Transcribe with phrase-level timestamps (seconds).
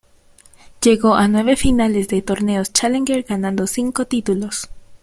[0.81, 4.67] Llegó a nueve finales de torneos challenger, ganando cinco títulos.